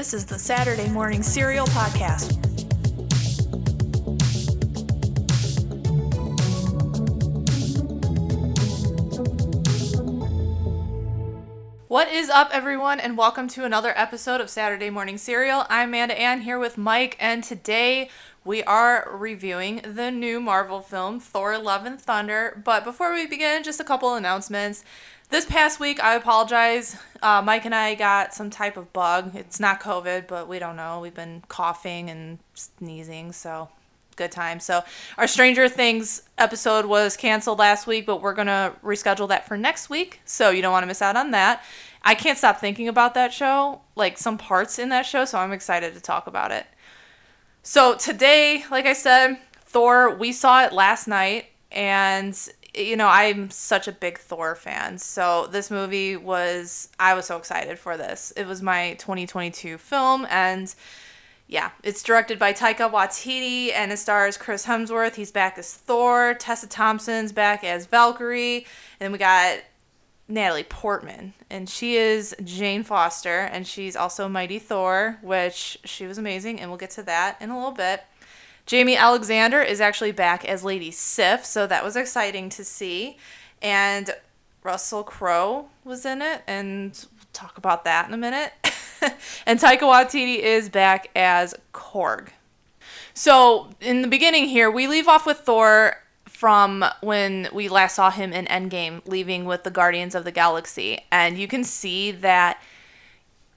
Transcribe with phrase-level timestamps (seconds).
[0.00, 2.38] This is the Saturday Morning Serial Podcast.
[11.88, 15.66] What is up, everyone, and welcome to another episode of Saturday Morning Serial.
[15.68, 18.08] I'm Amanda Ann here with Mike, and today
[18.42, 22.58] we are reviewing the new Marvel film, Thor Love and Thunder.
[22.64, 24.82] But before we begin, just a couple announcements.
[25.30, 26.96] This past week, I apologize.
[27.22, 29.36] Uh, Mike and I got some type of bug.
[29.36, 30.98] It's not COVID, but we don't know.
[30.98, 33.68] We've been coughing and sneezing, so
[34.16, 34.58] good time.
[34.58, 34.82] So
[35.16, 39.88] our Stranger Things episode was canceled last week, but we're gonna reschedule that for next
[39.88, 40.20] week.
[40.24, 41.62] So you don't want to miss out on that.
[42.02, 45.52] I can't stop thinking about that show, like some parts in that show, so I'm
[45.52, 46.66] excited to talk about it.
[47.62, 52.36] So today, like I said, Thor, we saw it last night, and
[52.74, 54.98] you know, I'm such a big Thor fan.
[54.98, 58.32] So this movie was I was so excited for this.
[58.36, 60.74] It was my 2022 film and
[61.48, 65.16] yeah, it's directed by Taika Waititi and it stars Chris Hemsworth.
[65.16, 66.34] He's back as Thor.
[66.34, 68.58] Tessa Thompson's back as Valkyrie.
[68.58, 68.64] And
[69.00, 69.58] then we got
[70.30, 76.18] Natalie Portman, and she is Jane Foster, and she's also Mighty Thor, which she was
[76.18, 78.04] amazing, and we'll get to that in a little bit.
[78.70, 83.16] Jaimie Alexander is actually back as Lady Sif, so that was exciting to see.
[83.60, 84.10] And
[84.62, 88.52] Russell Crowe was in it, and we'll talk about that in a minute.
[89.44, 92.28] and Taika Waititi is back as Korg.
[93.12, 98.12] So, in the beginning here, we leave off with Thor from when we last saw
[98.12, 101.00] him in Endgame, leaving with the Guardians of the Galaxy.
[101.10, 102.62] And you can see that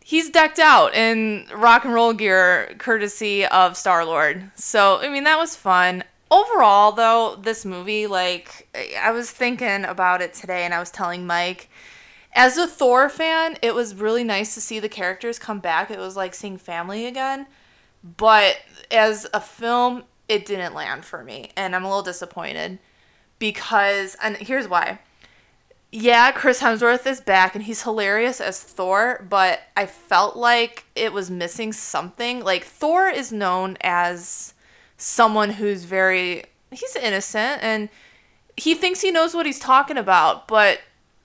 [0.03, 4.51] he's decked out in rock and roll gear courtesy of Star Lord.
[4.55, 6.03] So, I mean, that was fun.
[6.29, 8.67] Overall, though, this movie, like,
[9.01, 11.69] I was thinking about it today and I was telling Mike,
[12.33, 15.91] as a Thor fan, it was really nice to see the characters come back.
[15.91, 17.45] It was like seeing family again.
[18.17, 18.57] But
[18.91, 21.51] as a film, it didn't land for me.
[21.55, 22.79] And I'm a little disappointed
[23.37, 24.99] because, and here's why
[25.95, 31.13] yeah, Chris Hemsworth is back and he's hilarious as Thor, but I felt like it
[31.13, 32.43] was missing something.
[32.43, 34.55] Like Thor is known as
[34.97, 37.89] someone who's very he's innocent and
[38.57, 40.79] he thinks he knows what he's talking about, but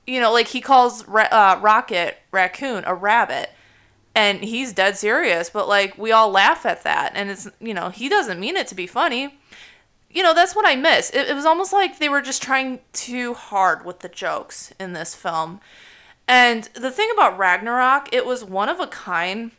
[0.07, 3.49] you know, like he calls uh, Rocket Raccoon a rabbit
[4.15, 7.89] and he's dead serious, but like we all laugh at that and it's you know,
[7.89, 9.38] he doesn't mean it to be funny
[10.11, 11.11] you know, that's what I miss.
[11.11, 14.93] It, it was almost like they were just trying too hard with the jokes in
[14.93, 15.61] this film.
[16.27, 19.53] And the thing about Ragnarok, it was one of a kind.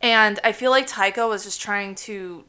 [0.00, 2.44] And I feel like Taika was just trying to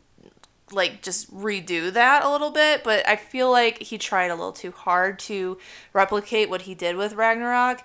[0.72, 4.52] like just redo that a little bit, but I feel like he tried a little
[4.52, 5.58] too hard to
[5.94, 7.84] replicate what he did with Ragnarok.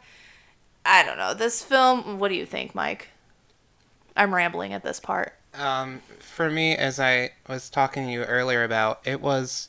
[0.84, 1.32] I don't know.
[1.32, 3.08] This film, what do you think, Mike?
[4.16, 5.34] I'm rambling at this part.
[5.54, 9.68] Um, for me, as I was talking to you earlier about, it was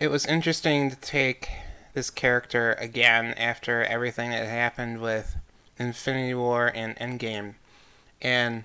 [0.00, 1.48] it was interesting to take
[1.94, 5.36] this character again after everything that happened with
[5.78, 7.54] Infinity War and Endgame,
[8.22, 8.64] and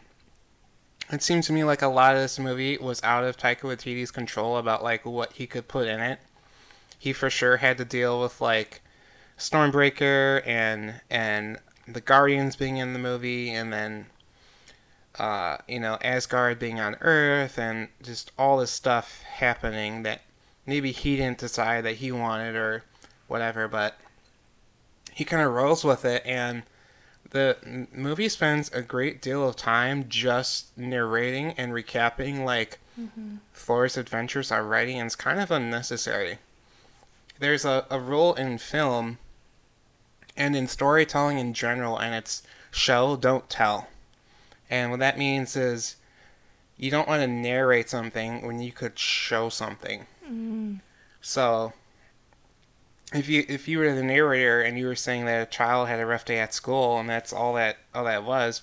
[1.11, 4.11] it seemed to me like a lot of this movie was out of Taika Waititi's
[4.11, 6.19] control about like what he could put in it.
[6.97, 8.81] He for sure had to deal with like
[9.37, 14.05] Stormbreaker and and the Guardians being in the movie, and then
[15.19, 20.21] uh, you know, Asgard being on Earth and just all this stuff happening that
[20.65, 22.83] maybe he didn't decide that he wanted or
[23.27, 23.97] whatever, but
[25.13, 26.23] he kind of rolls with it.
[26.25, 26.63] And
[27.31, 33.37] the movie spends a great deal of time just narrating and recapping, like, mm-hmm.
[33.53, 36.37] Thor's adventures already, and it's kind of unnecessary.
[37.39, 39.17] There's a, a rule in film
[40.37, 43.87] and in storytelling in general, and it's show, don't tell
[44.71, 45.97] and what that means is
[46.77, 50.07] you don't want to narrate something when you could show something.
[50.27, 50.79] Mm.
[51.19, 51.73] So
[53.13, 55.99] if you if you were the narrator and you were saying that a child had
[55.99, 58.61] a rough day at school and that's all that all that was,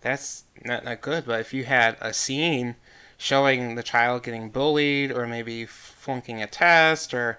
[0.00, 1.26] that's not not good.
[1.26, 2.76] But if you had a scene
[3.18, 7.38] showing the child getting bullied or maybe flunking a test or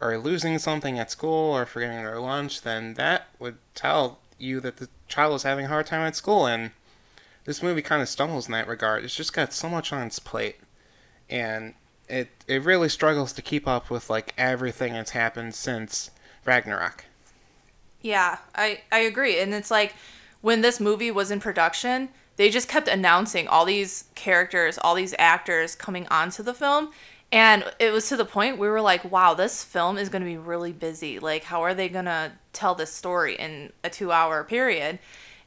[0.00, 4.78] or losing something at school or forgetting their lunch, then that would tell you that
[4.78, 6.72] the child is having a hard time at school and
[7.48, 9.02] this movie kind of stumbles in that regard.
[9.04, 10.56] It's just got so much on its plate,
[11.30, 11.72] and
[12.06, 16.10] it it really struggles to keep up with like everything that's happened since
[16.44, 17.06] Ragnarok.
[18.02, 19.94] Yeah, I I agree, and it's like
[20.42, 25.14] when this movie was in production, they just kept announcing all these characters, all these
[25.18, 26.90] actors coming onto the film.
[27.32, 30.28] And it was to the point we were like, wow, this film is going to
[30.28, 31.18] be really busy.
[31.18, 34.98] Like, how are they going to tell this story in a two hour period?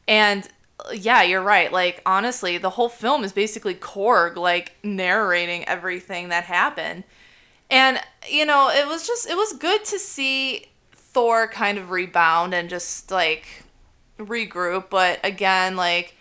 [0.08, 0.48] And
[0.94, 1.72] yeah, you're right.
[1.72, 7.04] Like honestly, the whole film is basically Korg like narrating everything that happened.
[7.70, 8.00] And
[8.30, 12.70] you know, it was just it was good to see Thor kind of rebound and
[12.70, 13.64] just like
[14.18, 16.16] regroup, but again, like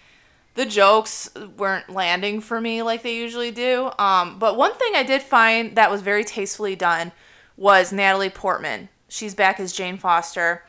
[0.55, 3.91] the jokes weren't landing for me like they usually do.
[3.99, 7.13] Um, but one thing I did find that was very tastefully done
[7.57, 8.89] was Natalie Portman.
[9.09, 10.65] She's back as Jane Foster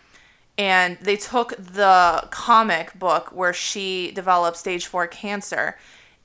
[0.58, 5.78] and they took the comic book where she develops stage four cancer,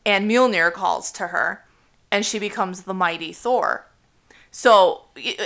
[0.04, 1.64] and Mjolnir calls to her,
[2.10, 3.86] and she becomes the mighty Thor.
[4.50, 5.02] So,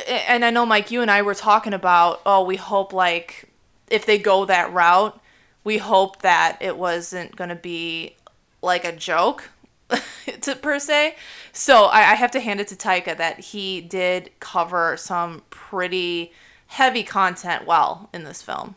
[0.07, 3.49] and I know Mike, you and I were talking about, oh, we hope like
[3.91, 5.21] if they go that route,
[5.65, 8.17] we hope that it wasn't going to be
[8.63, 9.51] like a joke
[10.43, 11.17] to per se.
[11.53, 16.33] So I, I have to hand it to Taika that he did cover some pretty
[16.71, 18.77] heavy content well in this film.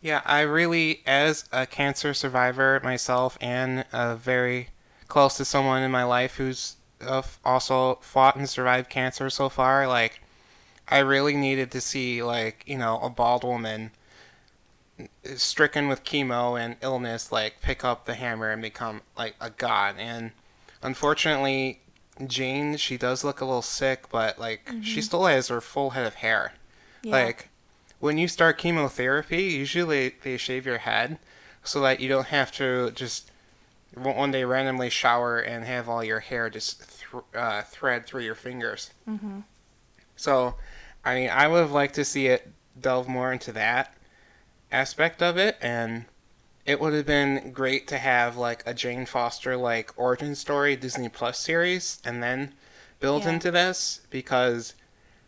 [0.00, 4.68] Yeah, I really, as a cancer survivor myself, and uh, very
[5.06, 9.86] close to someone in my life who's uh, also fought and survived cancer so far,
[9.86, 10.20] like,
[10.88, 13.92] I really needed to see, like, you know, a bald woman
[15.36, 19.94] stricken with chemo and illness, like, pick up the hammer and become, like, a god.
[19.96, 20.32] And
[20.82, 21.80] unfortunately,
[22.26, 24.82] Jane, she does look a little sick, but, like, mm-hmm.
[24.82, 26.54] she still has her full head of hair.
[27.06, 27.12] Yeah.
[27.12, 27.50] Like
[28.00, 31.18] when you start chemotherapy, usually they shave your head
[31.62, 33.30] so that you don't have to just
[33.94, 38.34] one day randomly shower and have all your hair just th- uh, thread through your
[38.34, 38.90] fingers.
[39.08, 39.40] Mm-hmm.
[40.16, 40.56] So,
[41.04, 43.94] I mean, I would have liked to see it delve more into that
[44.72, 46.06] aspect of it, and
[46.64, 51.08] it would have been great to have like a Jane Foster like origin story Disney
[51.08, 52.52] Plus series, and then
[52.98, 53.30] build yeah.
[53.30, 54.74] into this because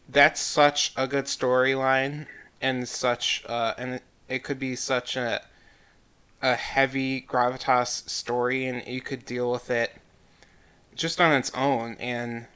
[0.08, 2.26] that's such a good storyline
[2.60, 5.42] and such uh, and it, could be such a
[6.40, 9.92] a heavy gravitas story and you could deal with it
[10.94, 11.96] just on its own.
[11.98, 12.46] And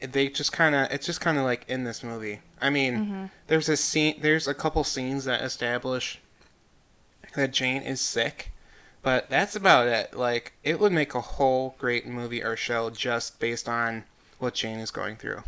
[0.00, 2.40] they just kind of it's just kind of like in this movie.
[2.60, 3.24] I mean mm-hmm.
[3.48, 6.20] there's a scene there's a couple scenes that establish
[7.34, 8.50] that jane is sick
[9.00, 10.14] but that's about it.
[10.14, 14.04] Like it would make a whole great movie or show just based on
[14.38, 15.42] what jane is going through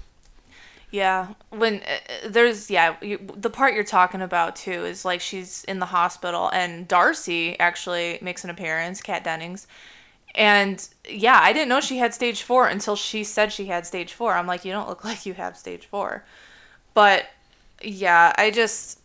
[0.94, 5.64] yeah, when uh, there's yeah, you, the part you're talking about too is like she's
[5.64, 9.66] in the hospital and Darcy actually makes an appearance, Kat Dennings.
[10.36, 14.12] And yeah, I didn't know she had stage 4 until she said she had stage
[14.12, 14.34] 4.
[14.34, 16.24] I'm like, you don't look like you have stage 4.
[16.94, 17.26] But
[17.82, 19.00] yeah, I just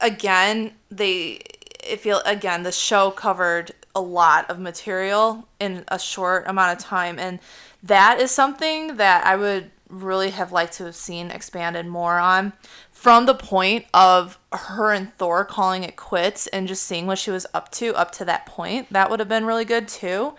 [0.00, 1.42] again, they
[1.84, 6.82] it feel again, the show covered a lot of material in a short amount of
[6.82, 7.40] time and
[7.82, 12.52] that is something that I would really have liked to have seen expanded more on
[12.90, 17.30] from the point of her and Thor calling it quits and just seeing what she
[17.30, 18.92] was up to up to that point.
[18.92, 20.34] That would have been really good too.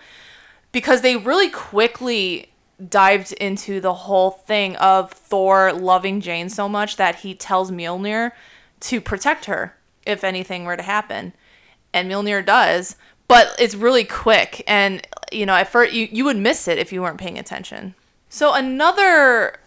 [0.70, 2.50] Because they really quickly
[2.88, 8.32] dived into the whole thing of Thor loving Jane so much that he tells Mjolnir
[8.80, 9.74] to protect her
[10.04, 11.32] if anything were to happen.
[11.92, 12.96] And Mjolnir does,
[13.28, 16.92] but it's really quick and you know, at first you, you would miss it if
[16.92, 17.94] you weren't paying attention.
[18.28, 19.58] So another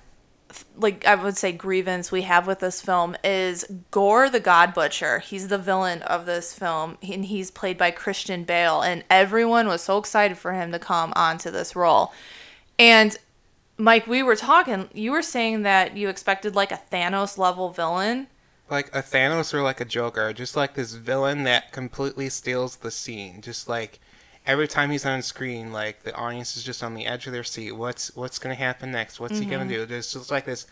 [0.75, 5.19] like I would say grievance we have with this film is Gorr the God Butcher.
[5.19, 9.81] He's the villain of this film and he's played by Christian Bale and everyone was
[9.81, 12.13] so excited for him to come onto this role.
[12.77, 13.17] And
[13.77, 18.27] Mike, we were talking, you were saying that you expected like a Thanos level villain.
[18.69, 22.91] Like a Thanos or like a Joker, just like this villain that completely steals the
[22.91, 23.41] scene.
[23.41, 23.99] Just like
[24.45, 27.43] every time he's on screen, like the audience is just on the edge of their
[27.43, 27.73] seat.
[27.73, 29.19] What's what's gonna happen next?
[29.19, 29.43] What's mm-hmm.
[29.43, 29.73] he gonna mm-hmm.
[29.73, 29.85] do?
[29.85, 30.67] There's just like this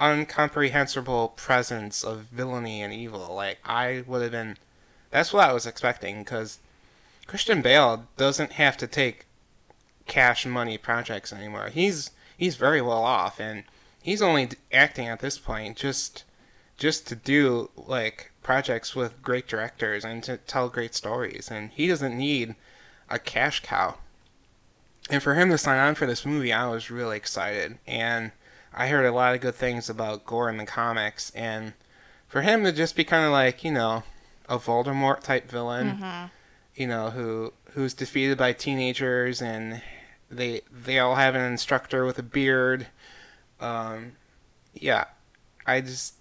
[0.00, 3.34] incomprehensible presence of villainy and evil.
[3.34, 4.58] Like I would have been.
[5.10, 6.58] That's what I was expecting because
[7.26, 9.26] Christian Bale doesn't have to take
[10.06, 11.68] cash money projects anymore.
[11.68, 13.64] He's he's very well off and
[14.02, 16.24] he's only acting at this point just
[16.76, 21.86] just to do like projects with great directors and to tell great stories and he
[21.86, 22.56] doesn't need
[23.12, 23.96] a cash cow.
[25.10, 27.78] And for him to sign on for this movie, I was really excited.
[27.86, 28.32] And
[28.72, 31.30] I heard a lot of good things about Gorr in the comics.
[31.30, 31.74] And
[32.26, 34.02] for him to just be kind of like, you know,
[34.48, 36.26] a Voldemort type villain, mm-hmm.
[36.74, 39.82] you know, who who's defeated by teenagers and
[40.30, 42.86] they they all have an instructor with a beard.
[43.60, 44.12] Um,
[44.72, 45.04] yeah,
[45.66, 46.14] I just.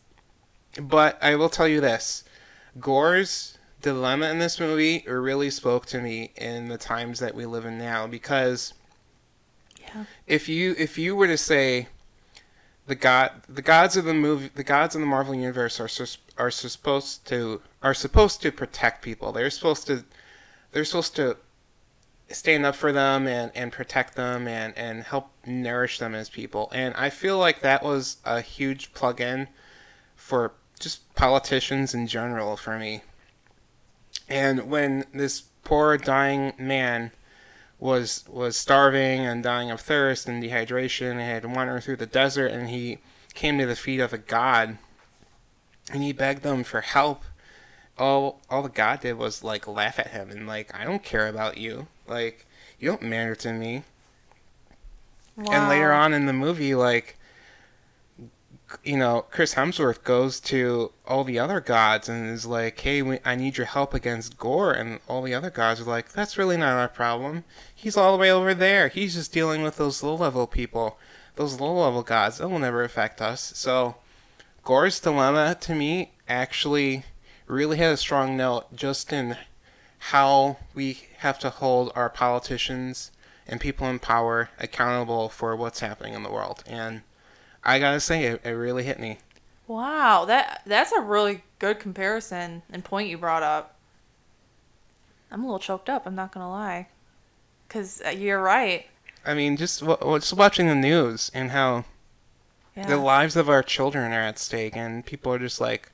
[0.79, 2.24] But I will tell you this:
[3.81, 7.77] Dilemma in this movie really spoke to me in the times that we live in
[7.77, 8.73] now because
[9.79, 10.05] yeah.
[10.27, 11.88] if you if you were to say
[12.88, 15.89] the god the gods of the movie the gods in the Marvel universe are
[16.38, 19.31] are supposed to are supposed to protect people.
[19.31, 20.03] They're supposed to
[20.71, 21.38] they're supposed to
[22.29, 26.71] stand up for them and, and protect them and, and help nourish them as people.
[26.73, 29.50] And I feel like that was a huge plug in
[30.15, 33.01] for just politicians in general for me.
[34.31, 37.11] And when this poor dying man
[37.79, 42.47] was was starving and dying of thirst and dehydration and had wandered through the desert
[42.51, 43.00] and he
[43.33, 44.77] came to the feet of a god.
[45.91, 47.23] And he begged them for help.
[47.97, 51.27] All all the god did was like laugh at him and like i don't care
[51.27, 51.88] about you.
[52.07, 52.45] Like
[52.79, 53.83] you don't matter to me.
[55.35, 55.51] Wow.
[55.51, 57.17] and later on in the movie like
[58.84, 63.20] you know, Chris Hemsworth goes to all the other gods and is like, "Hey, we,
[63.25, 66.58] I need your help against Gorr," and all the other gods are like, "That's really
[66.58, 67.44] not our problem.
[67.74, 68.88] He's all the way over there.
[68.88, 70.98] He's just dealing with those low-level people,
[71.36, 72.38] those low-level gods.
[72.38, 73.96] That will never affect us." So,
[74.63, 77.04] Gorr's dilemma to me actually
[77.48, 79.38] really had a strong note just in
[80.00, 83.12] how we have to hold our politicians
[83.48, 87.01] and people in power accountable for what's happening in the world and
[87.63, 89.18] I gotta say, it, it really hit me.
[89.68, 93.75] Wow, that that's a really good comparison and point you brought up.
[95.32, 96.06] I'm a little choked up.
[96.06, 96.88] I'm not gonna lie,
[97.68, 98.88] because uh, you're right.
[99.25, 101.86] I mean, just just watching the news and how
[102.75, 102.88] yeah.
[102.88, 105.91] the lives of our children are at stake, and people are just like,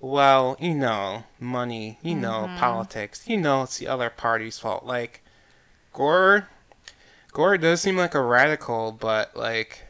[0.00, 2.58] well, you know, money, you know, mm-hmm.
[2.58, 4.84] politics, you know, it's the other party's fault.
[4.84, 5.22] Like,
[5.94, 6.48] Gorr,
[7.32, 9.83] Gorr does seem like a radical, but like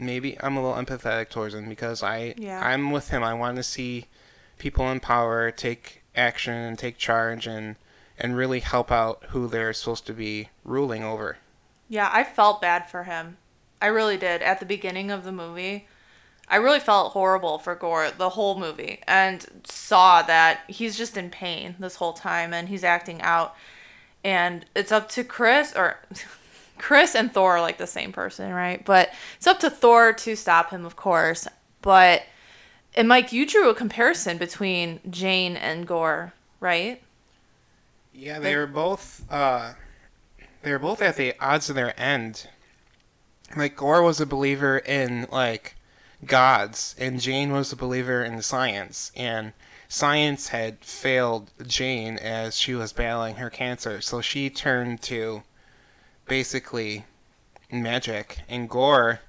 [0.00, 2.60] maybe I'm a little empathetic towards him because I yeah.
[2.64, 3.22] I'm with him.
[3.22, 4.06] I want to see
[4.58, 7.76] people in power take action and take charge and
[8.18, 11.38] and really help out who they're supposed to be ruling over.
[11.88, 13.38] Yeah, I felt bad for him.
[13.80, 15.88] I really did at the beginning of the movie.
[16.48, 21.30] I really felt horrible for Gorr the whole movie and saw that he's just in
[21.30, 23.54] pain this whole time and he's acting out.
[24.22, 25.98] And it's up to Chris or
[26.80, 28.84] Chris and Thor are like the same person, right?
[28.84, 31.46] But it's up to Thor to stop him, of course.
[31.82, 32.22] But
[32.94, 37.00] and Mike, you drew a comparison between Jane and Gorr, right?
[38.12, 39.74] Yeah, they were both uh
[40.62, 42.48] they were both at the odds of their end.
[43.56, 45.76] Like Gorr was a believer in like
[46.24, 49.52] gods and Jane was a believer in science and
[49.88, 54.00] science had failed Jane as she was battling her cancer.
[54.00, 55.42] So she turned to
[56.30, 57.04] basically
[57.70, 59.20] magic, and Gorr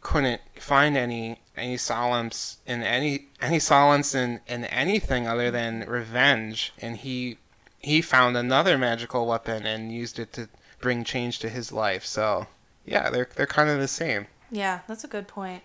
[0.00, 6.74] couldn't find any any solace in any any solace in, in anything other than revenge,
[6.78, 7.38] and he
[7.78, 10.48] he found another magical weapon and used it to
[10.80, 12.04] bring change to his life.
[12.04, 12.48] So
[12.84, 14.26] yeah, they're they're kind of the same.
[14.50, 15.62] Yeah, that's a good point.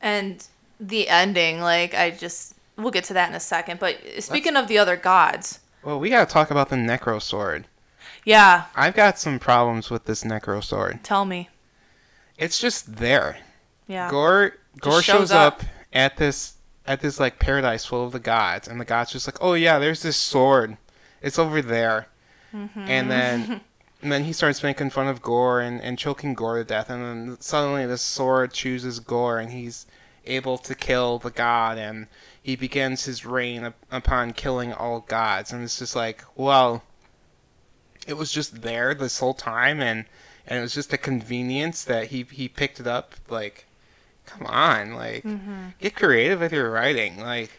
[0.00, 0.46] And
[0.78, 3.80] the ending, like I just we'll get to that in a second.
[3.80, 7.66] But speaking Let's, of the other gods, well, we gotta talk about the Necro Sword.
[8.24, 8.64] Yeah.
[8.74, 11.02] I've got some problems with this Necro sword.
[11.02, 11.48] Tell me.
[12.38, 13.38] It's just there.
[13.86, 14.10] Yeah.
[14.10, 15.60] Gorr Gorr shows, shows up.
[15.60, 15.62] up
[15.92, 16.54] at this
[16.86, 19.78] at this like paradise full of the gods, and the gods just like, oh yeah,
[19.78, 20.76] there's this sword.
[21.22, 22.08] It's over there.
[22.54, 22.80] Mm-hmm.
[22.80, 23.60] And then
[24.02, 27.02] and then he starts making fun of Gorr and, and choking Gorr to death, and
[27.02, 29.86] then suddenly the sword chooses Gorr, and he's
[30.26, 32.06] able to kill the god, and
[32.42, 35.52] he begins his reign upon killing all gods.
[35.52, 36.82] And it's just like, well,
[38.06, 40.04] it was just there this whole time, and
[40.46, 43.14] and it was just a convenience that he he picked it up.
[43.28, 43.66] Like,
[44.26, 45.68] come on, like mm-hmm.
[45.80, 47.50] get creative with your writing, like.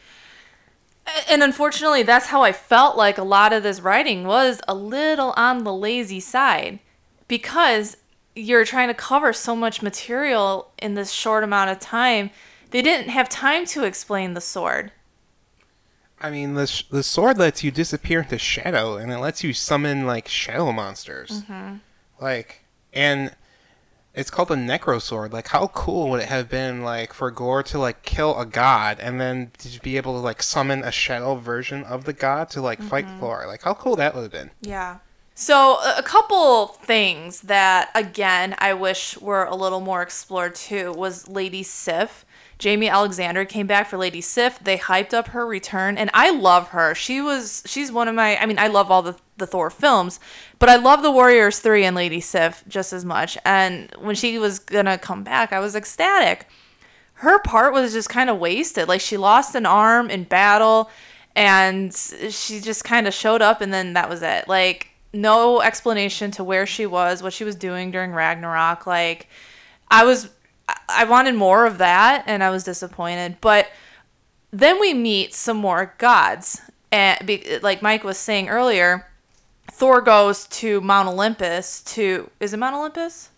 [1.29, 5.35] And unfortunately, that's how I felt like a lot of this writing was a little
[5.37, 6.79] on the lazy side
[7.27, 7.95] because
[8.35, 12.31] you're trying to cover so much material in this short amount of time.
[12.71, 14.91] They didn't have time to explain the sword.
[16.25, 20.07] I mean, the the sword lets you disappear into shadow, and it lets you summon
[20.07, 21.43] like shadow monsters.
[21.43, 21.75] Mm-hmm.
[22.19, 23.35] Like, and
[24.15, 25.33] it's called the Necro Sword.
[25.33, 28.97] Like, how cool would it have been, like, for Gorr to like kill a god
[28.99, 32.61] and then to be able to like summon a shadow version of the god to
[32.61, 32.87] like mm-hmm.
[32.87, 33.43] fight Thor?
[33.45, 34.49] Like, how cool that would have been.
[34.61, 34.97] Yeah.
[35.35, 41.27] So a couple things that again I wish were a little more explored too was
[41.27, 42.24] Lady Sif.
[42.59, 44.59] Jaimie Alexander came back for Lady Sif.
[44.59, 46.95] They hyped up her return, and I love her.
[46.95, 48.37] She was she's one of my.
[48.37, 50.19] I mean, I love all the the Thor films,
[50.59, 53.37] but I love the Warriors three and Lady Sif just as much.
[53.43, 56.47] And when she was gonna come back, I was ecstatic.
[57.15, 58.87] Her part was just kind of wasted.
[58.87, 60.89] Like she lost an arm in battle,
[61.35, 64.47] and she just kind of showed up, and then that was it.
[64.47, 68.87] Like no explanation to where she was, what she was doing during Ragnarok.
[68.87, 69.27] Like
[69.89, 70.29] I was
[70.89, 73.37] I wanted more of that and I was disappointed.
[73.41, 73.67] But
[74.51, 76.61] then we meet some more gods.
[76.91, 79.07] And be, like Mike was saying earlier,
[79.71, 83.29] Thor goes to Mount Olympus to is it Mount Olympus?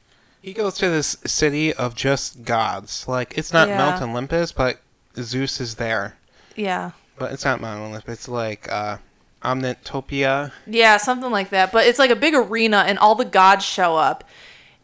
[0.42, 3.08] He goes to this city of just gods.
[3.08, 3.78] Like it's not Yeah.
[3.78, 4.80] Mount Olympus, but
[5.16, 6.18] Zeus is there.
[6.56, 6.92] Yeah.
[7.18, 8.14] But it's not Mount Olympus.
[8.14, 8.98] It's like uh,
[9.44, 10.52] Omnitopia.
[10.68, 11.72] Yeah, something like that.
[11.72, 14.24] But it's like a big arena, and all the gods show up.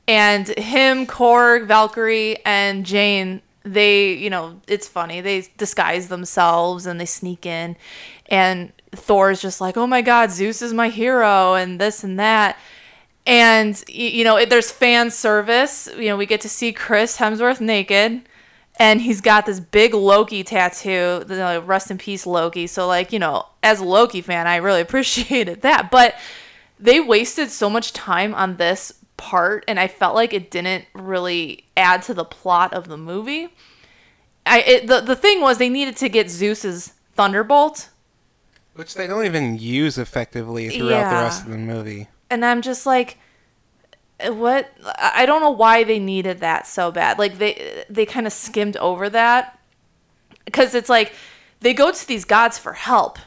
[0.07, 5.21] And him, Korg, Valkyrie, and Jane, they, you know, it's funny.
[5.21, 7.77] They disguise themselves and they sneak in.
[8.27, 12.57] And Thor's just like, oh my God, Zeus is my hero, and this and that.
[13.25, 15.87] And, you know, it, there's fan service.
[15.97, 18.23] You know, we get to see Chris Hemsworth naked.
[18.77, 21.23] And he's got this big Loki tattoo.
[21.25, 22.67] the, uh, Rest in peace, Loki.
[22.67, 25.91] So, like, you know, as a Loki fan, I really appreciated that.
[25.91, 26.15] But
[26.79, 31.65] they wasted so much time on this part, and I felt like it didn't really
[31.77, 33.47] add to the plot of the movie.
[34.45, 37.89] I it, the the thing was they needed to get Zeus's thunderbolt,
[38.75, 42.07] Which they don't even use effectively throughout the rest of the movie.
[42.29, 43.17] and I'm just like,
[44.27, 44.69] what?
[44.85, 47.17] I I don't know why they needed that so bad.
[47.19, 49.57] Like they they kind of skimmed over that
[50.45, 51.13] because it's like
[51.61, 53.17] they go to these gods for help.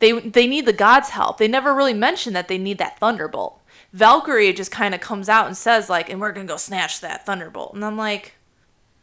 [0.00, 1.38] They they need the gods' help.
[1.38, 3.55] They never really mention that they need that thunderbolt.
[3.92, 7.24] Valkyrie just kind of comes out and says like, "And we're gonna go snatch that
[7.26, 8.34] thunderbolt." And I'm like,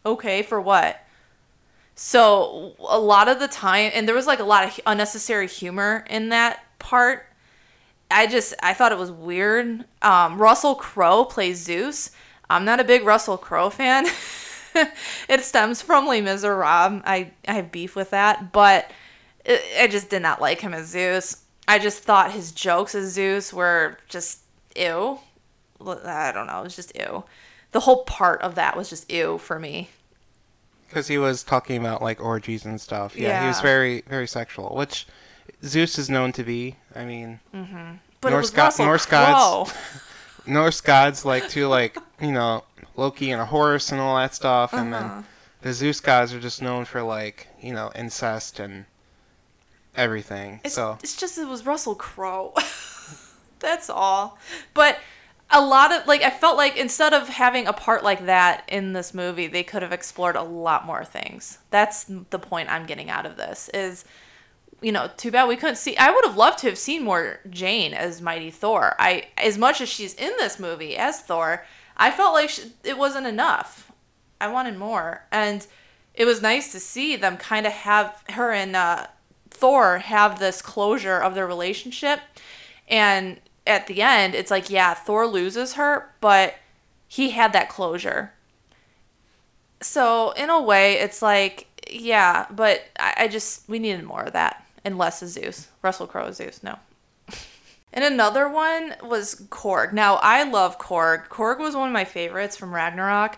[0.06, 1.00] "Okay, for what?"
[1.96, 6.06] So a lot of the time, and there was like a lot of unnecessary humor
[6.10, 7.28] in that part.
[8.10, 9.86] I just I thought it was weird.
[10.02, 12.12] Um, Russell Crowe plays Zeus.
[12.50, 14.06] I'm not a big Russell Crowe fan.
[15.30, 17.02] it stems from Les Miserables.
[17.06, 18.90] I I have beef with that, but
[19.48, 21.44] I just did not like him as Zeus.
[21.68, 24.43] I just thought his jokes as Zeus were just
[24.78, 25.20] ew.
[25.86, 26.62] I don't know.
[26.62, 27.24] It was just ew.
[27.72, 29.90] The whole part of that was just ew for me.
[30.88, 33.16] Because he was talking about like orgies and stuff.
[33.18, 35.08] Yeah, he was very, very sexual, which
[35.66, 36.76] Zeus is known to be.
[36.96, 37.40] I mean,
[38.22, 39.74] But Norse it was go- Norse gods.
[40.46, 42.64] Norse gods like to like you know
[42.96, 45.08] Loki and a horse and all that stuff, and Uh-huh.
[45.16, 45.26] then
[45.62, 48.86] the Zeus gods are just known for like you know incest and
[49.96, 50.60] everything.
[50.64, 52.54] It's, so it's just it was Russell Crowe.
[53.64, 54.38] That's all.
[54.76, 55.00] But
[55.50, 58.94] a lot of like I felt like instead of having a part like that in
[58.94, 61.58] this movie, they could have explored a lot more things.
[61.72, 64.06] That's the point I'm getting out of this is
[64.82, 67.40] you know, too bad we couldn't see I would have loved to have seen more
[67.50, 68.96] Jane as Mighty Thor.
[69.00, 72.98] I as much as she's in this movie as Thor, I felt like she, it
[72.98, 73.92] wasn't enough.
[74.42, 75.26] I wanted more.
[75.32, 75.66] And
[76.14, 79.08] it was nice to see them kind of have her and uh,
[79.50, 82.20] Thor have this closure of their relationship.
[82.88, 86.56] And at the end, it's like, yeah, Thor loses her, but
[87.08, 88.34] he had that closure.
[89.82, 94.34] So, in a way, it's like, yeah, but I, I just, we needed more of
[94.34, 94.66] that.
[94.86, 95.70] And less of Zeus.
[95.82, 96.78] Russell Crowe is Zeus, no.
[97.96, 99.94] And another one was Korg.
[99.94, 101.28] Now I love Korg.
[101.28, 103.38] Korg was one of my favorites from Ragnarok,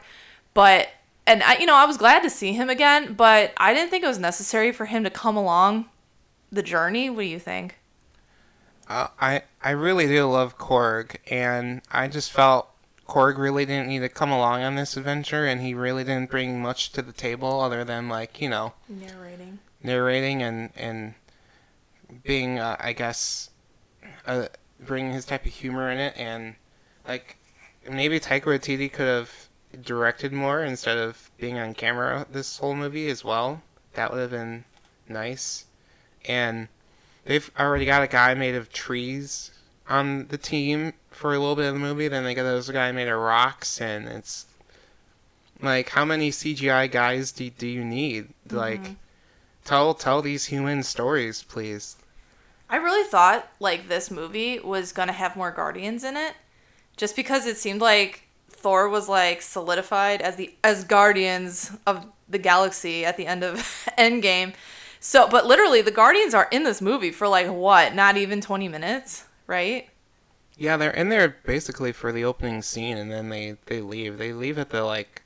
[0.53, 0.87] but
[1.27, 4.05] and I you know, I was glad to see him again, but I didn't think
[4.05, 5.89] it was necessary for him to come along
[6.53, 7.09] the journey.
[7.09, 7.75] What do you think?
[8.87, 12.69] Uh, I I really do love Korg, and I just felt
[13.07, 16.61] Korg really didn't need to come along on this adventure, and he really didn't bring
[16.61, 19.59] much to the table other than like you know Narrating.
[19.83, 21.13] narrating and and
[22.23, 23.49] being uh, I guess
[24.27, 24.47] uh,
[24.79, 26.55] bringing his type of humor in it and
[27.07, 27.37] like
[27.89, 29.31] maybe Taika Waititi could have
[29.81, 33.61] directed more instead of being on camera this whole movie as well.
[33.93, 34.65] That would have been
[35.07, 35.65] nice.
[36.27, 36.67] And
[37.25, 39.51] they've already got a guy made of trees
[39.89, 42.07] on the team for a little bit of the movie.
[42.07, 44.45] Then they got this guy made of rocks, and it's
[45.61, 48.29] like how many CGI guys do do you need?
[48.47, 48.57] Mm-hmm.
[48.57, 48.81] Like
[49.63, 51.97] tell tell these human stories, please.
[52.69, 56.33] I really thought like this movie was gonna have more Guardians in it,
[56.97, 62.39] just because it seemed like Thor was like solidified as the as Guardians of the
[62.39, 63.57] Galaxy at the end of
[63.97, 64.53] Endgame.
[64.99, 67.93] So, but literally, the Guardians are in this movie for like what?
[67.93, 69.89] Not even twenty minutes, right?
[70.57, 74.17] Yeah, they're in there basically for the opening scene, and then they they leave.
[74.17, 75.23] They leave at the like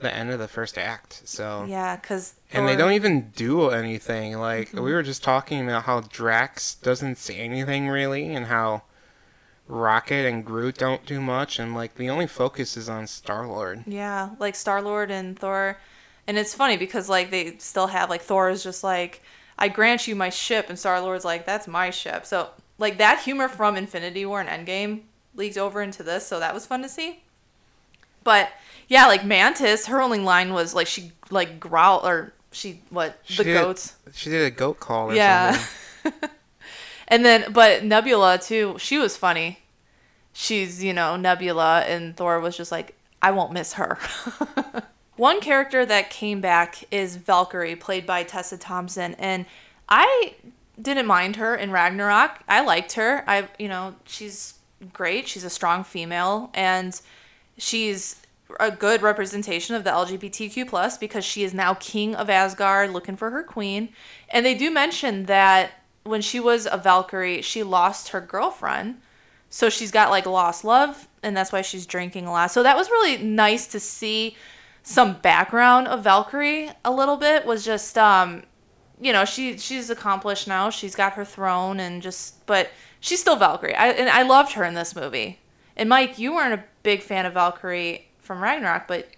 [0.00, 1.22] the end of the first act.
[1.24, 4.38] So Yeah, because and they don't even do anything.
[4.38, 4.84] Like we mm-hmm.
[4.84, 8.82] were just talking about how Drax doesn't say anything really, and how
[9.68, 13.84] Rocket and Groot don't do much, and like the only focus is on Star Lord.
[13.86, 15.78] Yeah, like Star Lord and Thor.
[16.30, 19.20] And it's funny because like they still have like Thor is just like,
[19.58, 22.24] I grant you my ship and Star Lord's like, that's my ship.
[22.24, 25.00] So like that humor from Infinity War and Endgame
[25.34, 27.24] leaked over into this, so that was fun to see.
[28.22, 28.48] But
[28.86, 33.38] yeah, like Mantis, her only line was like she like growl or she what She
[33.38, 33.96] the did- goats.
[34.14, 35.10] She did a goat call.
[35.10, 35.52] Or Yeah.
[36.04, 36.30] something.
[37.12, 39.58] And then, but Nebula too, she was funny.
[40.32, 43.98] She's, you know, Nebula, and Thor was just like, I won't miss her.
[45.20, 49.44] One character that came back is Valkyrie, played by Tessa Thompson, and
[49.86, 50.34] I
[50.80, 52.40] didn't mind her in Ragnarok.
[52.48, 53.22] I liked her.
[53.26, 54.54] I, you know, she's
[54.94, 55.28] great.
[55.28, 56.98] She's a strong female, and
[57.58, 58.22] she's
[58.58, 63.16] a good representation of the LGBTQ plus because she is now king of Asgard, looking
[63.16, 63.90] for her queen.
[64.30, 69.02] And they do mention that when she was a Valkyrie, she lost her girlfriend,
[69.50, 72.52] so she's got like lost love, and that's why she's drinking a lot.
[72.52, 74.34] So that was really nice to see
[74.82, 77.46] some background of Valkyrie a little bit.
[77.46, 78.42] Was just um,
[79.00, 80.70] you know, she she's accomplished now.
[80.70, 83.74] She's got her throne, and just but she's still Valkyrie.
[83.74, 85.38] I and I loved her in this movie.
[85.76, 89.08] And Mike, you weren't a big fan of Valkyrie from Ragnarok, but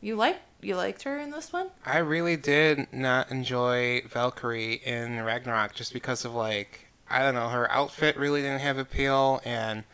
[0.00, 1.68] you liked you liked her in this one.
[1.84, 7.48] I really did not enjoy Valkyrie in Ragnarok just because of like I don't know
[7.48, 9.84] her outfit really didn't have appeal and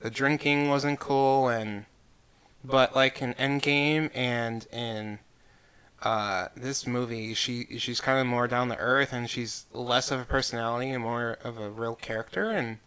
[0.00, 1.86] the drinking wasn't cool and
[2.64, 5.18] but like in Endgame and in
[6.02, 10.20] uh, this movie she she's kind of more down to earth and she's less of
[10.20, 12.78] a personality and more of a real character and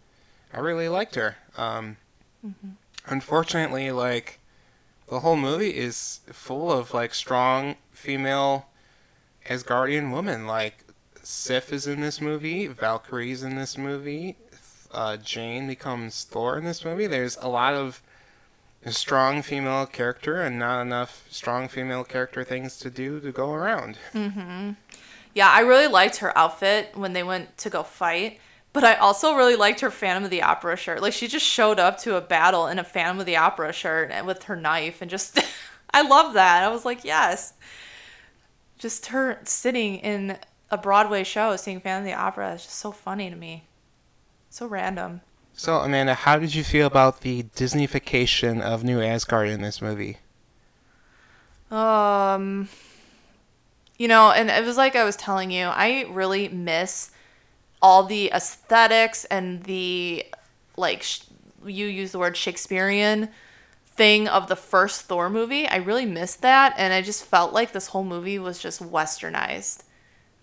[0.54, 1.38] I really liked her.
[1.58, 1.98] Um,
[2.46, 2.72] mm-hmm.
[3.08, 4.40] Unfortunately, like
[5.10, 8.68] the whole movie is full of like strong female
[9.48, 10.48] Asgardian women.
[10.48, 10.86] Like
[11.24, 14.38] Sif is in this movie, Valkyrie's in this movie,
[14.94, 17.08] uh, Jane becomes Thor in this movie.
[17.08, 18.02] There's a lot of
[18.88, 23.98] strong female character and not enough strong female character things to do to go around.
[24.14, 24.72] Mm-hmm.
[25.34, 28.40] Yeah, I really liked her outfit when they went to go fight.
[28.74, 31.02] But I also really liked her Phantom of the Opera shirt.
[31.02, 34.12] Like she just showed up to a battle in a Phantom of the Opera shirt
[34.12, 35.40] and with her knife and just
[35.94, 36.64] I love that.
[36.64, 37.54] I was like, yes.
[38.78, 40.40] Just her sitting in
[40.70, 43.66] a Broadway show seeing Phantom of the Opera is just so funny to me.
[44.50, 45.22] So random.
[45.54, 50.18] So Amanda, how did you feel about the Disneyfication of New Asgard in this movie?
[51.70, 52.70] Um
[53.98, 57.12] you know, and it was like I was telling you, I really miss
[57.84, 60.26] all the aesthetics and the
[60.76, 61.22] like sh-
[61.66, 63.30] you use the word Shakespearean
[63.86, 65.68] thing of the first Thor movie.
[65.68, 69.84] I really missed that and I just felt like this whole movie was just westernized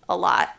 [0.07, 0.55] a lot.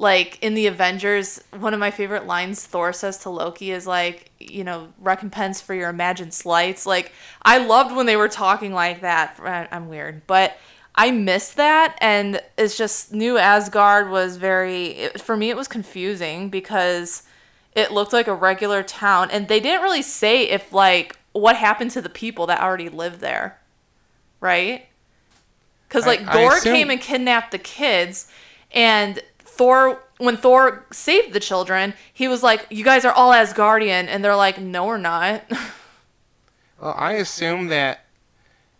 [0.00, 4.30] Like in the Avengers, one of my favorite lines Thor says to Loki is like,
[4.38, 6.86] you know, recompense for your imagined slights.
[6.86, 9.38] Like I loved when they were talking like that.
[9.72, 10.56] I'm weird, but
[10.94, 15.50] I missed that, and it's just New Asgard was very it, for me.
[15.50, 17.22] It was confusing because
[17.74, 21.92] it looked like a regular town, and they didn't really say if like what happened
[21.92, 23.60] to the people that already lived there,
[24.40, 24.86] right?
[25.88, 26.74] Because like I, Gorr assume...
[26.74, 28.28] came and kidnapped the kids,
[28.72, 29.22] and
[29.58, 34.24] Thor when Thor saved the children, he was like, "You guys are all Asgardian," and
[34.24, 35.42] they're like, "No, we're not."
[36.80, 38.04] well, I assume that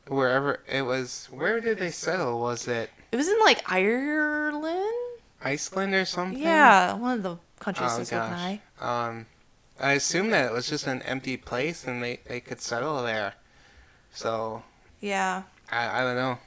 [0.07, 1.29] wherever it was.
[1.31, 2.41] Where did they settle?
[2.41, 2.91] Was it?
[3.11, 4.95] It was in like Ireland.
[5.43, 6.41] Iceland or something.
[6.41, 8.59] Yeah, one of the countries oh, gosh.
[8.81, 9.27] Um,
[9.81, 13.35] I assume that it was just an empty place and they they could settle there.
[14.13, 14.63] So.
[15.01, 15.43] Yeah.
[15.71, 16.39] I I don't know.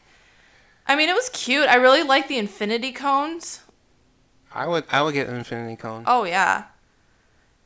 [0.87, 1.67] I mean, it was cute.
[1.67, 3.61] I really like the infinity cones.
[4.53, 6.03] I would I would get an infinity cone.
[6.07, 6.65] Oh yeah.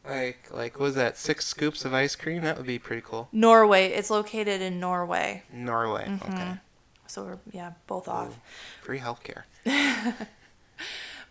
[0.07, 2.43] Like, like, was that six scoops of ice cream?
[2.43, 3.27] That would be pretty cool.
[3.31, 3.87] Norway.
[3.87, 5.41] It's located in Norway.
[5.51, 6.05] Norway.
[6.05, 6.33] Mm-hmm.
[6.33, 6.51] Okay.
[7.07, 8.29] So we're yeah both off.
[8.29, 8.35] Ooh,
[8.83, 9.43] free healthcare.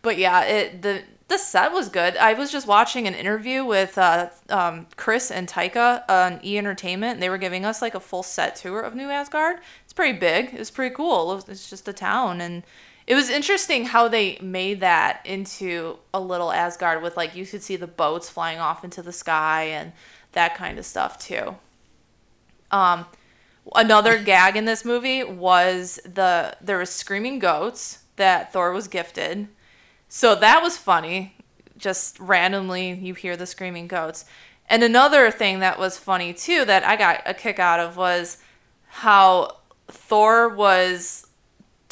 [0.02, 2.16] but yeah, it the the set was good.
[2.16, 7.14] I was just watching an interview with uh, um, Chris and Taika on E Entertainment.
[7.14, 9.58] And they were giving us like a full set tour of New Asgard.
[9.84, 10.52] It's pretty big.
[10.52, 11.42] It's pretty cool.
[11.48, 12.62] It's just a town and
[13.06, 17.62] it was interesting how they made that into a little Asgard with like you could
[17.62, 19.92] see the boats flying off into the sky and
[20.32, 21.56] that kind of stuff too.
[22.70, 23.04] Um,
[23.74, 29.48] another gag in this movie was the there was screaming goats that Thor was gifted.
[30.08, 31.34] So that was funny.
[31.76, 34.24] Just randomly you hear the screaming goats.
[34.70, 38.38] And another thing that was funny too that I got a kick out of was
[38.86, 41.23] how Thor was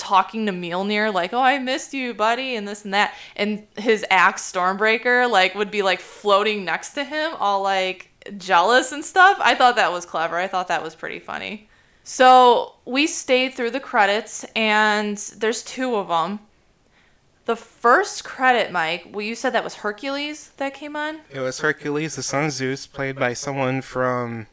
[0.02, 4.04] talking to Mjolnir like, "Oh, I missed you, buddy," and this and that, and his
[4.10, 9.38] axe Stormbreaker like would be like floating next to him, all like jealous and stuff.
[9.40, 10.36] I thought that was clever.
[10.36, 11.68] I thought that was pretty funny.
[12.04, 16.40] So we stayed through the credits, and there's two of them.
[17.44, 21.20] The first credit, Mike, well, you said that was Hercules that came on?
[21.30, 24.46] It was Hercules, the son of Zeus, played by someone from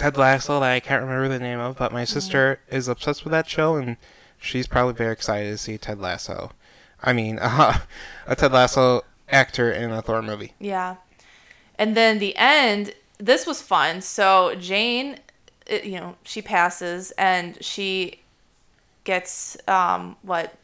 [0.00, 2.10] Ted Lasso that I can't remember the name of, but my mm-hmm.
[2.10, 3.98] sister is obsessed with that show, and
[4.38, 6.52] she's probably very excited to see Ted Lasso.
[7.02, 7.80] I mean, uh,
[8.26, 10.54] a Ted Lasso actor in a Thor movie.
[10.58, 10.96] Yeah.
[11.78, 14.00] And then the end, this was fun.
[14.00, 15.18] So Jane,
[15.66, 18.20] it, you know, she passes and she
[19.04, 20.54] gets um what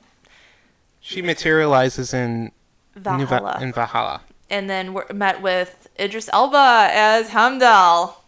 [1.01, 2.53] She materializes in
[2.95, 3.59] Valhalla.
[3.61, 4.23] in Valhalla.
[4.49, 8.23] and then we're met with Idris Elba as Heimdall.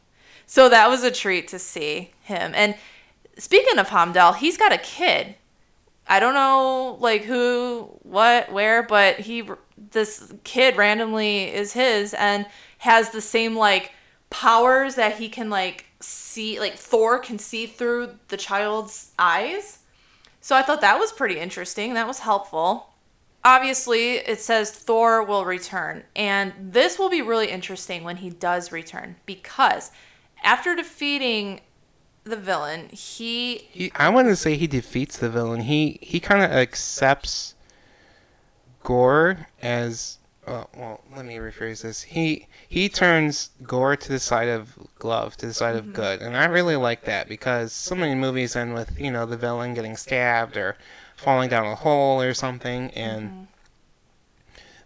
[0.49, 2.53] So that was a treat to see him.
[2.55, 2.75] And
[3.37, 5.35] speaking of Heimdall, he's got a kid.
[6.07, 9.49] I don't know like who, what, where, but he
[9.91, 12.47] this kid randomly is his and
[12.79, 13.93] has the same like
[14.31, 19.81] powers that he can like see like Thor can see through the child's eyes.
[20.41, 21.93] So I thought that was pretty interesting.
[21.93, 22.89] That was helpful
[23.45, 28.73] obviously it says Thor will return, and this will be really interesting when he does
[28.73, 29.91] return because
[30.43, 31.61] after defeating
[32.25, 35.61] the villain, he He, I want to say he defeats the villain.
[35.63, 37.55] He he kind of accepts
[38.83, 41.03] Gorr as uh, well.
[41.15, 42.03] Let me rephrase this.
[42.03, 46.37] He he turns Gorr to the side of Glove, to the side of good, and
[46.37, 49.97] I really like that because so many movies end with you know the villain getting
[49.97, 50.77] stabbed or
[51.17, 53.49] falling down a hole or something, and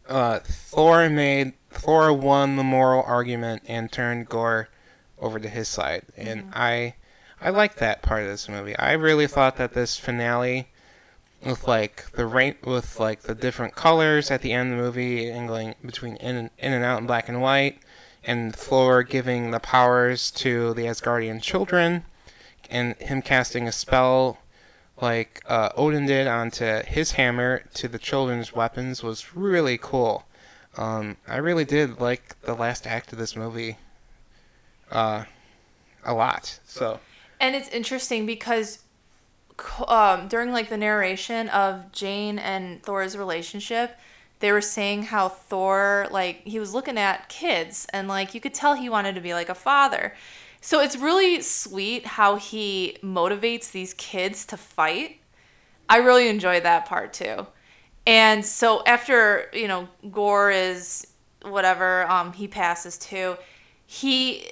[0.08, 4.68] uh, Thor made Thor won the moral argument and turned Gorr
[5.22, 6.94] over to his side, and I
[7.40, 8.76] I like that part of this movie.
[8.76, 10.68] I really thought that this finale,
[11.44, 15.28] with like the rain, with like the different colors at the end of the movie,
[15.28, 17.78] and going between in and, in and out in black and white,
[18.24, 22.04] and Thor giving the powers to the Asgardian children,
[22.70, 24.38] and him casting a spell
[25.00, 30.24] like uh, Odin did onto his hammer to the children's weapons was really cool.
[30.76, 33.78] Um, I really did like the last act of this movie
[34.92, 35.24] uh,
[36.04, 36.58] a lot.
[36.64, 37.00] So.
[37.40, 38.78] and it's interesting because
[39.88, 43.98] um, during like the narration of Jane and Thor's relationship,
[44.40, 48.54] they were saying how Thor like he was looking at kids and like you could
[48.54, 50.14] tell he wanted to be like a father.
[50.60, 55.20] So it's really sweet how he motivates these kids to fight.
[55.88, 57.46] I really enjoy that part too.
[58.06, 61.06] And so after, you know, Gorr is
[61.42, 63.36] whatever, um, he passes too,
[63.86, 64.46] he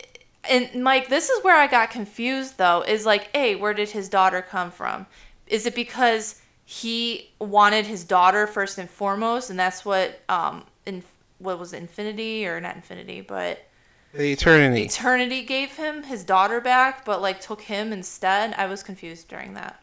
[0.48, 4.08] and Mike, this is where I got confused though, is like, A, where did his
[4.08, 5.06] daughter come from?
[5.46, 11.02] Is it because he wanted his daughter first and foremost, and that's what um in
[11.38, 13.66] what was it, Infinity or not Infinity, but
[14.12, 14.82] The Eternity.
[14.84, 18.54] Eternity gave him his daughter back, but like took him instead.
[18.54, 19.82] I was confused during that.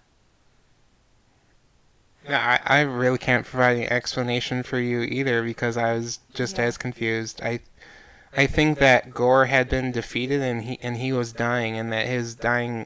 [2.28, 6.58] Yeah, I, I really can't provide any explanation for you either because I was just
[6.58, 6.66] Yeah.
[6.66, 7.42] as confused.
[7.42, 7.60] I
[8.38, 12.06] I think that Gorr had been defeated and he and he was dying and that
[12.06, 12.86] his dying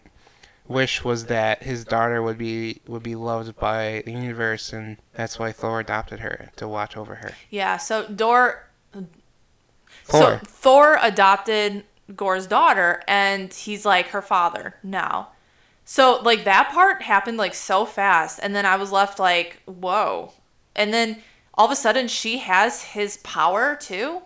[0.66, 5.38] wish was that his daughter would be would be loved by the universe and that's
[5.38, 7.34] why Thor adopted her to watch over her.
[7.50, 8.70] Yeah, so Dor
[10.06, 10.22] Thor.
[10.22, 11.84] So Thor adopted
[12.16, 15.30] Gorr's daughter and he's like her father now.
[15.84, 20.32] So like that part happened like so fast and then I was left like, whoa.
[20.78, 21.22] And then
[21.56, 24.22] all of a sudden she has his power too?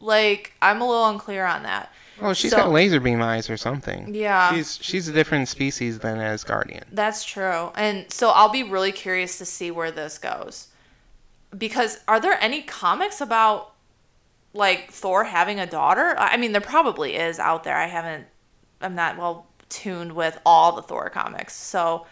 [0.00, 1.92] Like I'm a little unclear on that.
[2.20, 4.14] Oh, she's So- got laser beam eyes or something.
[4.14, 4.52] Yeah.
[4.52, 6.84] She's she's a different species than Asgardian.
[6.92, 7.70] That's true.
[7.76, 10.68] And so I'll be really curious to see where this goes.
[11.56, 13.72] Because are there any comics about
[14.52, 16.14] like Thor having a daughter?
[16.18, 17.76] I mean, there probably is out there.
[17.76, 18.26] I haven't
[18.80, 21.54] I'm not well tuned with all the Thor comics.
[21.54, 22.06] So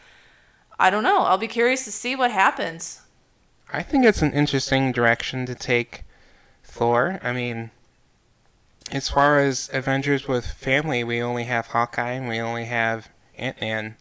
[0.79, 1.21] I don't know.
[1.23, 3.01] I'll be curious to see what happens.
[3.73, 6.05] I think it's an interesting direction to take
[6.63, 7.19] Thor.
[7.23, 7.71] I mean,
[8.93, 13.61] as far as Avengers with family, we only have Hawkeye and we only have Ant
[13.61, 13.97] Man.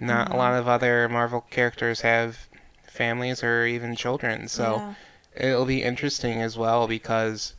[0.00, 0.60] Not a lot mm-hmm.
[0.60, 2.48] of other Marvel characters have
[2.88, 4.48] families or even children.
[4.48, 4.94] So
[5.36, 5.48] Yeah.
[5.48, 7.54] it'll be interesting as well because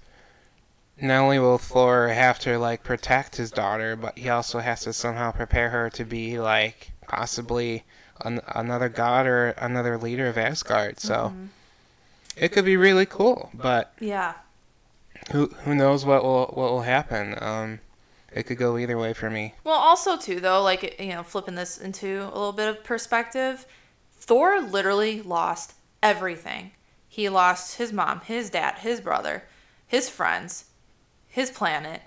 [0.99, 4.93] not only will Thor have to like protect his daughter, but he also has to
[4.93, 7.83] somehow prepare her to be like possibly
[8.21, 10.99] an- another god or another leader of Asgard.
[10.99, 11.45] So mm-hmm.
[12.37, 14.33] it could be really cool, but Yeah.
[15.31, 17.35] Who who knows what will what will happen?
[17.41, 17.79] Um,
[18.31, 19.55] it could go either way for me.
[19.63, 23.65] Well, also too though, like you know, flipping this into a little bit of perspective,
[24.13, 26.71] Thor literally lost everything.
[27.07, 29.43] He lost his mom, his dad, his brother,
[29.87, 30.65] his friends,
[31.27, 32.01] his planet.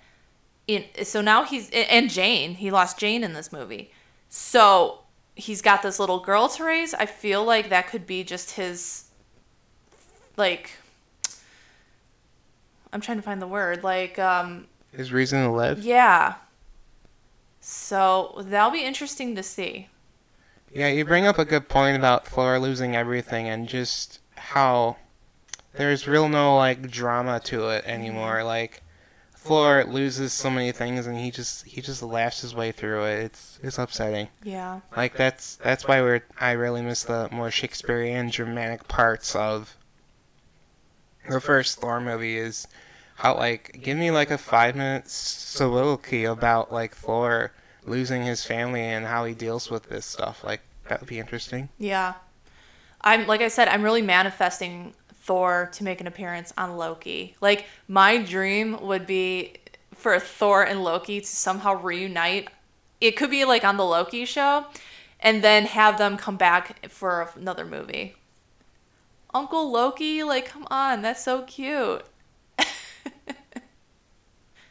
[0.67, 2.57] In, so now he's and Jane.
[2.57, 3.91] He lost Jane in this movie.
[4.29, 5.01] So
[5.35, 6.93] he's got this little girl to raise.
[6.93, 9.05] I feel like that could be just his
[10.37, 10.73] like
[12.93, 13.85] I'm trying to find the word.
[13.85, 15.79] Like um His reason to live.
[15.85, 16.35] yeah.
[17.61, 19.89] So that'll be interesting to see.
[20.73, 24.97] Yeah, you bring up a good point about Flora losing everything and just how
[25.75, 28.45] there's real no like drama to it anymore.
[28.45, 28.83] Like
[29.35, 33.25] Flora loses so many things and he just he just laughs his way through it.
[33.25, 34.29] It's it's upsetting.
[34.45, 34.81] Yeah.
[34.97, 39.75] Like that's that's why we're I really miss the more Shakespearean dramatic parts of
[41.29, 42.67] the first Thor movie is
[43.17, 47.53] how like give me like a five minute soliloquy about like Thor
[47.85, 50.45] losing his family and how he deals with this stuff.
[50.45, 51.69] Like that would be interesting.
[51.79, 52.15] Yeah.
[53.01, 57.37] I'm like I said, I'm really manifesting Thor to make an appearance on Loki.
[57.41, 59.55] Like my dream would be
[59.95, 62.49] for Thor and Loki to somehow reunite.
[63.01, 64.67] It could be like on the Loki show
[65.21, 68.15] and then have them come back for another movie.
[69.35, 72.05] Uncle Loki, like come on, that's so cute.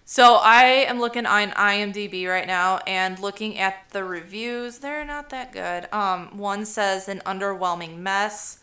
[0.06, 4.80] so I am looking on IMDb right now and looking at the reviews.
[4.80, 5.92] They're not that good.
[5.94, 8.60] Um, one says an underwhelming mess,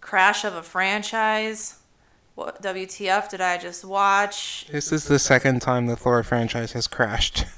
[0.00, 1.78] crash of a franchise.
[2.34, 4.66] What WTF did I just watch?
[4.70, 7.44] This is the second time the Thor franchise has crashed.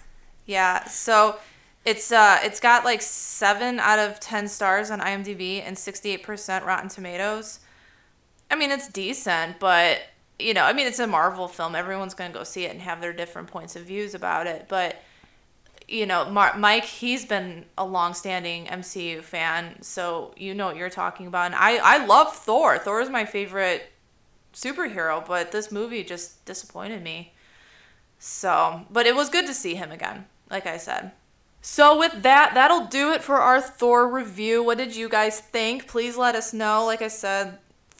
[0.49, 1.37] Yeah, so
[1.85, 6.23] it's uh it's got like seven out of ten stars on IMDb and sixty eight
[6.23, 7.61] percent Rotten Tomatoes.
[8.51, 10.01] I mean, it's decent, but
[10.39, 11.75] you know, I mean, it's a Marvel film.
[11.75, 14.67] Everyone's gonna go see it and have their different points of views about it.
[14.69, 15.03] But
[15.89, 20.91] you know, Mar- Mike, he's been a long-standing MCU fan, so you know what you're
[20.91, 21.47] talking about.
[21.47, 22.79] And I, I love Thor.
[22.79, 23.91] Thor is my favorite
[24.53, 27.33] superhero, but this movie just disappointed me.
[28.19, 31.13] So, but it was good to see him again, like I said.
[31.63, 34.63] So with that, that'll do it for our Thor review.
[34.63, 35.87] What did you guys think?
[35.87, 36.85] Please let us know.
[36.85, 37.59] Like I said,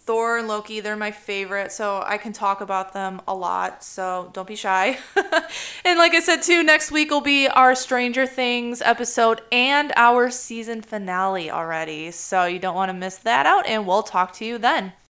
[0.09, 4.31] Thor and Loki, they're my favorite, so I can talk about them a lot, so
[4.33, 4.97] don't be shy.
[5.85, 10.31] and like I said, too, next week will be our Stranger Things episode and our
[10.31, 14.47] season finale already, so you don't want to miss that out, and we'll talk to
[14.47, 14.95] you then.